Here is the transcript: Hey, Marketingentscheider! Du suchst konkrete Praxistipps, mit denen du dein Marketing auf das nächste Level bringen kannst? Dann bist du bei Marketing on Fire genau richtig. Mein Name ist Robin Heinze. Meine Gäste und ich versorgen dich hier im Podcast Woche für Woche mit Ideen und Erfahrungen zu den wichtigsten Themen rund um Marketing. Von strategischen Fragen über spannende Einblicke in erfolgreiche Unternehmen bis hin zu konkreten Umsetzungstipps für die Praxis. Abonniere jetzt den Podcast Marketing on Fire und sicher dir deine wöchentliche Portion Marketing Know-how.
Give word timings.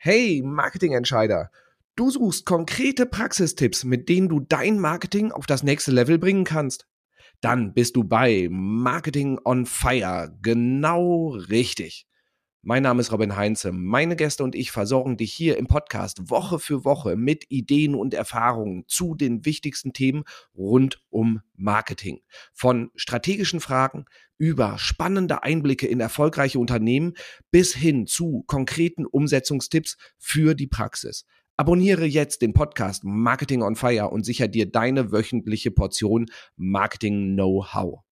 Hey, 0.00 0.42
Marketingentscheider! 0.44 1.50
Du 1.96 2.08
suchst 2.08 2.46
konkrete 2.46 3.04
Praxistipps, 3.04 3.82
mit 3.82 4.08
denen 4.08 4.28
du 4.28 4.38
dein 4.38 4.78
Marketing 4.78 5.32
auf 5.32 5.44
das 5.44 5.64
nächste 5.64 5.90
Level 5.90 6.20
bringen 6.20 6.44
kannst? 6.44 6.86
Dann 7.40 7.74
bist 7.74 7.96
du 7.96 8.04
bei 8.04 8.46
Marketing 8.48 9.40
on 9.44 9.66
Fire 9.66 10.32
genau 10.40 11.30
richtig. 11.30 12.06
Mein 12.62 12.82
Name 12.82 13.00
ist 13.00 13.12
Robin 13.12 13.36
Heinze. 13.36 13.70
Meine 13.70 14.16
Gäste 14.16 14.42
und 14.42 14.56
ich 14.56 14.72
versorgen 14.72 15.16
dich 15.16 15.32
hier 15.32 15.58
im 15.58 15.68
Podcast 15.68 16.28
Woche 16.28 16.58
für 16.58 16.84
Woche 16.84 17.14
mit 17.14 17.44
Ideen 17.50 17.94
und 17.94 18.14
Erfahrungen 18.14 18.82
zu 18.88 19.14
den 19.14 19.44
wichtigsten 19.44 19.92
Themen 19.92 20.24
rund 20.56 21.00
um 21.08 21.40
Marketing. 21.54 22.20
Von 22.52 22.90
strategischen 22.96 23.60
Fragen 23.60 24.06
über 24.38 24.76
spannende 24.76 25.44
Einblicke 25.44 25.86
in 25.86 26.00
erfolgreiche 26.00 26.58
Unternehmen 26.58 27.14
bis 27.52 27.74
hin 27.74 28.08
zu 28.08 28.42
konkreten 28.48 29.06
Umsetzungstipps 29.06 29.96
für 30.18 30.54
die 30.54 30.66
Praxis. 30.66 31.26
Abonniere 31.56 32.06
jetzt 32.06 32.42
den 32.42 32.54
Podcast 32.54 33.04
Marketing 33.04 33.62
on 33.62 33.76
Fire 33.76 34.10
und 34.10 34.24
sicher 34.24 34.48
dir 34.48 34.70
deine 34.70 35.12
wöchentliche 35.12 35.70
Portion 35.70 36.26
Marketing 36.56 37.34
Know-how. 37.34 38.07